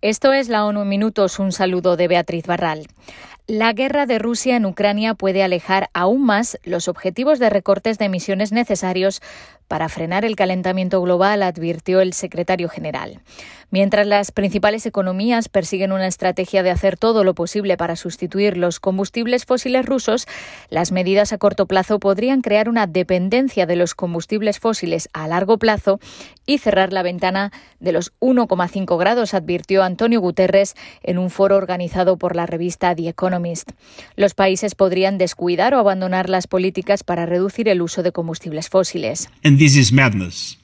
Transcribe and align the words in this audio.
Esto 0.00 0.32
es 0.32 0.48
la 0.48 0.64
ONU 0.64 0.82
en 0.82 0.88
Minutos. 0.88 1.40
Un 1.40 1.50
saludo 1.50 1.96
de 1.96 2.06
Beatriz 2.06 2.46
Barral. 2.46 2.86
La 3.50 3.72
guerra 3.72 4.04
de 4.04 4.18
Rusia 4.18 4.56
en 4.56 4.66
Ucrania 4.66 5.14
puede 5.14 5.42
alejar 5.42 5.88
aún 5.94 6.22
más 6.22 6.58
los 6.64 6.86
objetivos 6.86 7.38
de 7.38 7.48
recortes 7.48 7.96
de 7.96 8.04
emisiones 8.04 8.52
necesarios 8.52 9.22
para 9.68 9.88
frenar 9.88 10.26
el 10.26 10.36
calentamiento 10.36 11.00
global, 11.00 11.42
advirtió 11.42 12.00
el 12.00 12.12
secretario 12.12 12.68
general. 12.68 13.20
Mientras 13.70 14.06
las 14.06 14.32
principales 14.32 14.86
economías 14.86 15.50
persiguen 15.50 15.92
una 15.92 16.06
estrategia 16.06 16.62
de 16.62 16.70
hacer 16.70 16.96
todo 16.96 17.22
lo 17.22 17.34
posible 17.34 17.76
para 17.76 17.96
sustituir 17.96 18.56
los 18.56 18.80
combustibles 18.80 19.44
fósiles 19.44 19.84
rusos, 19.84 20.26
las 20.70 20.90
medidas 20.90 21.34
a 21.34 21.38
corto 21.38 21.66
plazo 21.66 21.98
podrían 21.98 22.40
crear 22.40 22.68
una 22.70 22.86
dependencia 22.86 23.66
de 23.66 23.76
los 23.76 23.94
combustibles 23.94 24.58
fósiles 24.58 25.10
a 25.12 25.28
largo 25.28 25.58
plazo 25.58 26.00
y 26.46 26.58
cerrar 26.58 26.94
la 26.94 27.02
ventana 27.02 27.52
de 27.78 27.92
los 27.92 28.12
1,5 28.20 28.98
grados, 28.98 29.34
advirtió 29.34 29.82
Antonio 29.82 30.20
Guterres 30.20 30.74
en 31.02 31.18
un 31.18 31.28
foro 31.28 31.56
organizado 31.56 32.16
por 32.16 32.36
la 32.36 32.46
revista 32.46 32.94
The 32.94 33.08
Economist. 33.08 33.37
Los 34.16 34.34
países 34.34 34.74
podrían 34.74 35.18
descuidar 35.18 35.74
o 35.74 35.78
abandonar 35.78 36.28
las 36.28 36.46
políticas 36.46 37.04
para 37.04 37.26
reducir 37.26 37.68
el 37.68 37.82
uso 37.82 38.02
de 38.02 38.12
combustibles 38.12 38.68
fósiles. 38.68 39.28
And 39.44 39.58
this 39.58 39.76
is 39.76 39.92
madness. 39.92 40.58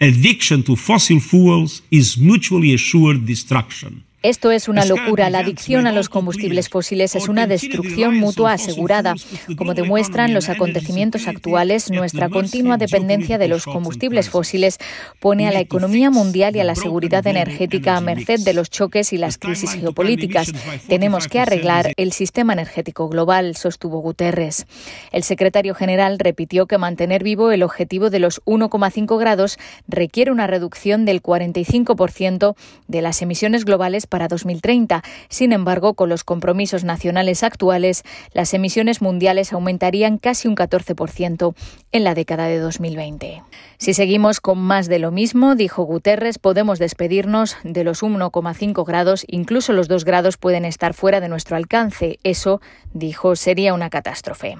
Addiction 0.00 0.62
to 0.64 0.76
fossil 0.76 1.20
fuels 1.20 1.82
is 1.90 2.16
mutually 2.18 2.74
assured 2.74 3.26
destruction. 3.26 4.07
Esto 4.24 4.50
es 4.50 4.68
una 4.68 4.84
locura. 4.84 5.30
La 5.30 5.38
adicción 5.38 5.86
a 5.86 5.92
los 5.92 6.08
combustibles 6.08 6.68
fósiles 6.68 7.14
es 7.14 7.28
una 7.28 7.46
destrucción 7.46 8.18
mutua 8.18 8.54
asegurada. 8.54 9.14
Como 9.56 9.74
demuestran 9.74 10.34
los 10.34 10.48
acontecimientos 10.48 11.28
actuales, 11.28 11.88
nuestra 11.92 12.28
continua 12.28 12.78
dependencia 12.78 13.38
de 13.38 13.46
los 13.46 13.64
combustibles 13.64 14.28
fósiles 14.28 14.78
pone 15.20 15.46
a 15.46 15.52
la 15.52 15.60
economía 15.60 16.10
mundial 16.10 16.56
y 16.56 16.60
a 16.60 16.64
la 16.64 16.74
seguridad 16.74 17.24
energética 17.28 17.96
a 17.96 18.00
merced 18.00 18.40
de 18.40 18.54
los 18.54 18.70
choques 18.70 19.12
y 19.12 19.18
las 19.18 19.38
crisis 19.38 19.74
geopolíticas. 19.74 20.50
Tenemos 20.88 21.28
que 21.28 21.38
arreglar 21.38 21.92
el 21.96 22.10
sistema 22.10 22.54
energético 22.54 23.08
global, 23.08 23.54
sostuvo 23.54 24.00
Guterres. 24.00 24.66
El 25.12 25.22
secretario 25.22 25.76
general 25.76 26.18
repitió 26.18 26.66
que 26.66 26.76
mantener 26.76 27.22
vivo 27.22 27.52
el 27.52 27.62
objetivo 27.62 28.10
de 28.10 28.18
los 28.18 28.42
1,5 28.46 29.16
grados 29.16 29.58
requiere 29.86 30.32
una 30.32 30.48
reducción 30.48 31.04
del 31.04 31.22
45% 31.22 32.56
de 32.88 33.02
las 33.02 33.22
emisiones 33.22 33.64
globales 33.64 34.07
para 34.08 34.28
2030. 34.28 35.02
Sin 35.28 35.52
embargo, 35.52 35.94
con 35.94 36.08
los 36.08 36.24
compromisos 36.24 36.84
nacionales 36.84 37.42
actuales, 37.42 38.02
las 38.32 38.54
emisiones 38.54 39.02
mundiales 39.02 39.52
aumentarían 39.52 40.18
casi 40.18 40.48
un 40.48 40.56
14% 40.56 41.54
en 41.92 42.04
la 42.04 42.14
década 42.14 42.46
de 42.46 42.58
2020. 42.58 43.42
Si 43.78 43.94
seguimos 43.94 44.40
con 44.40 44.58
más 44.58 44.88
de 44.88 44.98
lo 44.98 45.10
mismo, 45.10 45.54
dijo 45.54 45.84
Guterres, 45.84 46.38
podemos 46.38 46.78
despedirnos 46.78 47.56
de 47.62 47.84
los 47.84 48.02
1,5 48.02 48.84
grados, 48.84 49.24
incluso 49.28 49.72
los 49.72 49.88
2 49.88 50.04
grados 50.04 50.36
pueden 50.36 50.64
estar 50.64 50.94
fuera 50.94 51.20
de 51.20 51.28
nuestro 51.28 51.56
alcance. 51.56 52.18
Eso, 52.24 52.60
dijo, 52.92 53.36
sería 53.36 53.74
una 53.74 53.90
catástrofe. 53.90 54.56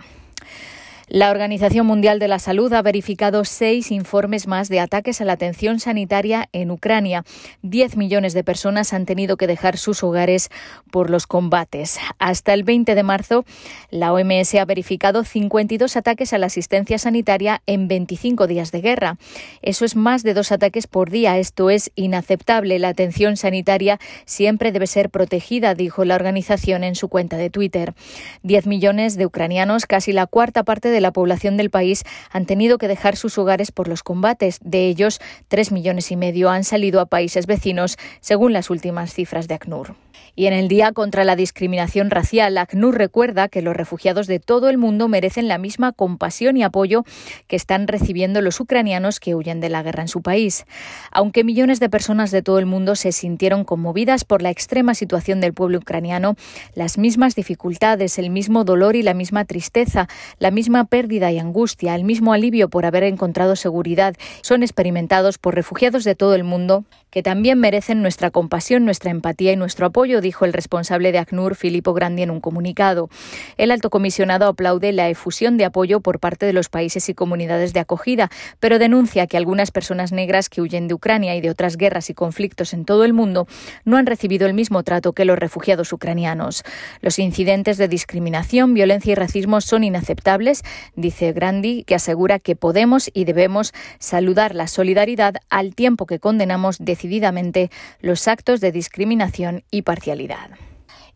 La 1.11 1.31
Organización 1.31 1.87
Mundial 1.87 2.19
de 2.19 2.29
la 2.29 2.39
Salud 2.39 2.71
ha 2.75 2.83
verificado 2.83 3.47
seis 3.47 3.91
informes 3.91 4.47
más 4.47 4.69
de 4.69 4.79
ataques 4.79 5.23
a 5.23 5.25
la 5.25 5.33
atención 5.33 5.81
sanitaria 5.81 6.51
en 6.53 6.71
Ucrania. 6.71 7.25
Diez 7.63 7.97
millones 7.97 8.35
de 8.35 8.45
personas 8.45 8.93
han 8.93 9.07
tenido 9.07 9.39
que 9.39 9.47
dejar 9.47 9.79
sus 9.79 10.03
hogares 10.03 10.51
por 10.91 11.09
los 11.09 11.27
combates. 11.27 11.99
Hasta 12.19 12.53
el 12.53 12.63
20 12.63 12.95
de 12.95 13.03
marzo, 13.03 13.47
la 13.91 14.13
OMS 14.13 14.55
ha 14.57 14.67
verificado 14.67 15.25
52 15.25 15.97
ataques 15.97 16.35
a 16.35 16.39
la 16.39 16.47
asistencia 16.47 16.99
sanitaria 16.99 17.63
en 17.65 17.89
25 17.89 18.47
días 18.47 18.71
de 18.71 18.83
guerra. 18.83 19.17
Eso 19.63 19.87
es 19.87 19.97
más 19.97 20.23
de 20.25 20.35
dos 20.35 20.53
ataques 20.53 20.87
por 20.87 21.09
día. 21.09 21.39
Esto 21.39 21.71
es 21.71 21.91
inaceptable. 21.95 22.79
La 22.79 22.89
atención 22.89 23.39
sanitaria 23.39 23.99
siempre 24.27 24.73
debe 24.73 24.87
ser 24.87 25.09
protegida, 25.09 25.75
dijo 25.75 26.05
la 26.05 26.17
organización 26.17 26.85
en 26.85 26.95
su 26.95 27.09
cuenta 27.09 27.39
de 27.39 27.49
Twitter. 27.49 27.95
Diez 28.43 28.67
millones 28.67 29.17
de 29.17 29.25
ucranianos, 29.25 29.87
casi 29.87 30.13
la 30.13 30.27
cuarta 30.27 30.65
parte 30.65 30.91
de 30.91 30.98
la 31.01 31.13
población 31.13 31.57
del 31.57 31.71
país 31.71 32.05
han 32.31 32.47
tenido 32.47 32.79
que 32.79 32.89
dejar 32.89 33.17
sus 33.17 33.39
hogares 33.39 33.73
por 33.73 33.89
los 33.89 34.03
combates. 34.03 34.59
De 34.63 34.87
ellos, 34.87 35.21
tres 35.49 35.73
millones 35.73 36.11
y 36.11 36.17
medio 36.17 36.51
han 36.51 36.65
salido 36.65 37.01
a 37.01 37.07
países 37.07 37.47
vecinos, 37.47 37.97
según 38.21 38.53
las 38.53 38.71
últimas 38.71 39.13
cifras 39.13 39.49
de 39.49 39.55
ACNUR. 39.55 40.08
Y 40.35 40.47
en 40.47 40.53
el 40.53 40.69
Día 40.69 40.93
contra 40.93 41.25
la 41.25 41.35
Discriminación 41.35 42.11
Racial, 42.11 42.57
ACNUR 42.59 42.97
recuerda 42.97 43.49
que 43.49 43.61
los 43.61 43.77
refugiados 43.77 44.27
de 44.27 44.39
todo 44.39 44.69
el 44.69 44.79
mundo 44.79 45.09
merecen 45.09 45.49
la 45.49 45.59
misma 45.59 45.93
compasión 45.93 46.57
y 46.57 46.63
apoyo 46.63 47.05
que 47.49 47.57
están 47.57 47.89
recibiendo 47.89 48.41
los 48.41 48.61
ucranianos 48.61 49.19
que 49.21 49.35
huyen 49.35 49.61
de 49.61 49.69
la 49.69 49.83
guerra 49.83 50.03
en 50.03 50.09
su 50.09 50.23
país. 50.23 50.65
Aunque 51.11 51.43
millones 51.43 51.81
de 51.81 51.91
personas 51.91 52.31
de 52.31 52.43
todo 52.43 52.59
el 52.59 52.67
mundo 52.67 52.95
se 52.95 53.13
sintieron 53.13 53.65
conmovidas 53.65 54.25
por 54.25 54.43
la 54.43 54.51
extrema 54.51 54.95
situación 54.95 55.41
del 55.41 55.55
pueblo 55.55 55.79
ucraniano, 55.79 56.37
las 56.75 56.99
mismas 56.99 57.35
dificultades, 57.35 58.19
el 58.19 58.31
mismo 58.31 58.65
dolor 58.65 58.97
y 58.97 59.03
la 59.03 59.15
misma 59.15 59.45
tristeza, 59.45 60.09
la 60.39 60.51
misma 60.51 60.85
pérdida 60.85 61.33
y 61.33 61.39
angustia, 61.39 61.95
el 61.95 62.05
mismo 62.05 62.33
alivio 62.33 62.69
por 62.69 62.87
haber 62.87 63.03
encontrado 63.03 63.57
seguridad, 63.57 64.15
son 64.43 64.63
experimentados 64.63 65.39
por 65.39 65.55
refugiados 65.55 66.05
de 66.05 66.15
todo 66.15 66.35
el 66.35 66.45
mundo 66.45 66.85
que 67.11 67.23
también 67.23 67.59
merecen 67.59 68.03
nuestra 68.03 68.31
compasión, 68.31 68.85
nuestra 68.85 69.11
empatía 69.11 69.53
y 69.53 69.57
nuestro 69.57 69.87
apoyo, 69.87 70.08
dijo 70.21 70.45
el 70.45 70.53
responsable 70.53 71.13
de 71.13 71.19
ACNUR, 71.19 71.55
Filippo 71.55 71.95
Grandi, 71.95 72.23
en 72.23 72.31
un 72.31 72.41
comunicado. 72.41 73.09
El 73.57 73.71
alto 73.71 73.89
comisionado 73.89 74.47
aplaude 74.47 74.93
la 74.93 75.09
efusión 75.09 75.57
de 75.57 75.65
apoyo 75.65 76.01
por 76.01 76.19
parte 76.19 76.45
de 76.45 76.53
los 76.53 76.69
países 76.69 77.09
y 77.09 77.15
comunidades 77.15 77.73
de 77.73 77.81
acogida, 77.81 78.31
pero 78.61 78.79
denuncia 78.79 79.27
que 79.27 79.37
algunas 79.37 79.71
personas 79.71 80.13
negras 80.13 80.49
que 80.49 80.61
huyen 80.61 80.89
de 80.89 80.95
Ucrania 80.95 81.35
y 81.37 81.41
de 81.41 81.51
otras 81.51 81.77
guerras 81.77 82.11
y 82.11 82.15
conflictos 82.15 82.75
en 82.75 82.85
todo 82.85 83.05
el 83.05 83.13
mundo 83.13 83.47
no 83.85 83.97
han 83.97 84.07
recibido 84.07 84.47
el 84.47 84.55
mismo 84.55 84.83
trato 84.83 85.13
que 85.13 85.25
los 85.25 85.39
refugiados 85.39 85.93
ucranianos. 85.93 86.63
Los 87.01 87.19
incidentes 87.19 87.79
de 87.79 87.89
discriminación, 87.89 88.75
violencia 88.75 89.13
y 89.13 89.15
racismo 89.15 89.63
son 89.63 89.83
inaceptables, 89.83 90.63
dice 90.95 91.33
Grandi, 91.33 91.85
que 91.85 91.95
asegura 91.95 92.39
que 92.39 92.57
podemos 92.57 93.11
y 93.15 93.25
debemos 93.25 93.73
saludar 93.99 94.55
la 94.55 94.67
solidaridad 94.67 95.37
al 95.49 95.75
tiempo 95.75 96.05
que 96.05 96.19
condenamos 96.19 96.77
de 96.79 96.99
decididamente 96.99 97.71
los 98.01 98.27
actos 98.27 98.61
de 98.61 98.73
discriminación 98.73 99.63
y 99.71 99.83
parcialidad. 99.99 100.51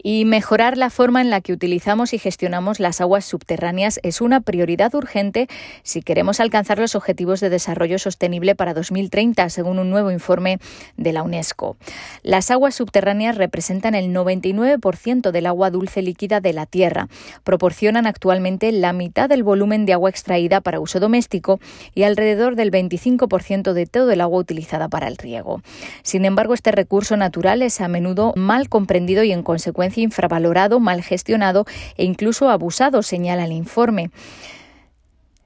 Y 0.02 0.24
mejorar 0.24 0.76
la 0.76 0.90
forma 0.90 1.20
en 1.20 1.30
la 1.30 1.40
que 1.40 1.52
utilizamos 1.52 2.12
y 2.12 2.18
gestionamos 2.18 2.80
las 2.80 3.00
aguas 3.00 3.24
subterráneas 3.24 4.00
es 4.02 4.20
una 4.20 4.40
prioridad 4.40 4.92
urgente 4.94 5.48
si 5.84 6.02
queremos 6.02 6.40
alcanzar 6.40 6.78
los 6.78 6.96
objetivos 6.96 7.40
de 7.40 7.50
desarrollo 7.50 7.98
sostenible 7.98 8.56
para 8.56 8.74
2030, 8.74 9.48
según 9.48 9.78
un 9.78 9.90
nuevo 9.90 10.10
informe 10.10 10.58
de 10.96 11.12
la 11.12 11.22
UNESCO. 11.22 11.76
Las 12.22 12.50
aguas 12.50 12.74
subterráneas 12.74 13.36
representan 13.36 13.94
el 13.94 14.12
99% 14.12 15.30
del 15.30 15.46
agua 15.46 15.70
dulce 15.70 16.02
líquida 16.02 16.40
de 16.40 16.52
la 16.52 16.66
Tierra. 16.66 17.08
Proporcionan 17.44 18.06
actualmente 18.06 18.72
la 18.72 18.92
mitad 18.92 19.28
del 19.28 19.44
volumen 19.44 19.86
de 19.86 19.92
agua 19.92 20.10
extraída 20.10 20.60
para 20.60 20.80
uso 20.80 20.98
doméstico 20.98 21.60
y 21.94 22.02
alrededor 22.02 22.56
del 22.56 22.72
25% 22.72 23.72
de 23.72 23.86
todo 23.86 24.10
el 24.10 24.20
agua 24.20 24.40
utilizada 24.40 24.88
para 24.88 25.06
el 25.06 25.16
riego. 25.16 25.62
Sin 26.02 26.24
embargo, 26.24 26.54
este 26.54 26.72
recurso 26.72 27.16
natural 27.16 27.62
es 27.62 27.80
a 27.80 27.86
menudo 27.86 28.32
mal 28.34 28.68
comprendido 28.68 29.22
y 29.22 29.32
en 29.32 29.42
consecuencia 29.42 29.91
infravalorado, 30.00 30.80
mal 30.80 31.02
gestionado 31.02 31.66
e 31.96 32.04
incluso 32.04 32.50
abusado, 32.50 33.02
señala 33.02 33.44
el 33.44 33.52
informe. 33.52 34.10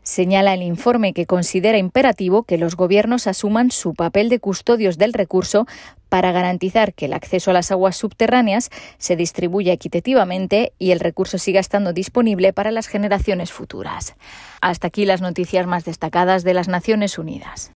Señala 0.07 0.55
el 0.55 0.63
informe 0.63 1.13
que 1.13 1.27
considera 1.27 1.79
imperativo 1.79 2.45
que 2.45 2.59
los 2.59 2.77
gobiernos 2.77 3.27
asuman 3.27 3.73
su 3.73 3.93
papel 3.95 4.29
de 4.29 4.39
custodios 4.39 4.99
del 4.99 5.13
recurso 5.13 5.67
para 6.09 6.31
garantizar 6.31 6.95
que 6.95 7.07
el 7.07 7.13
acceso 7.13 7.51
a 7.51 7.55
las 7.55 7.73
aguas 7.73 7.97
subterráneas 7.97 8.71
se 8.99 9.17
distribuya 9.17 9.73
equitativamente 9.73 10.73
y 10.79 10.93
el 10.93 11.01
recurso 11.01 11.39
siga 11.39 11.59
estando 11.59 11.93
disponible 11.93 12.53
para 12.53 12.71
las 12.71 12.87
generaciones 12.87 13.51
futuras. 13.51 14.15
Hasta 14.61 14.87
aquí 14.87 15.07
las 15.07 15.23
noticias 15.23 15.67
más 15.67 15.85
destacadas 15.85 16.45
de 16.45 16.55
las 16.55 16.69
Naciones 16.69 17.19
Unidas. 17.19 17.65